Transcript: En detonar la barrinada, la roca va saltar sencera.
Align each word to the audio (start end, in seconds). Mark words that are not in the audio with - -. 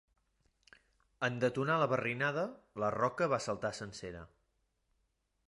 En 1.27 1.37
detonar 1.43 1.75
la 1.83 1.89
barrinada, 1.91 2.47
la 2.85 2.91
roca 2.97 3.29
va 3.35 3.41
saltar 3.49 3.73
sencera. 3.83 4.27